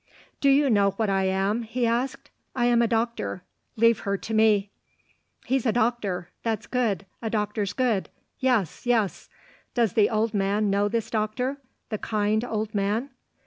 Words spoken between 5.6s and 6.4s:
a doctor.